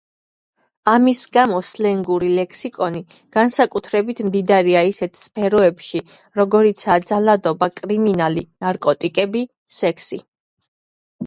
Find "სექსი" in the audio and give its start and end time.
9.85-10.23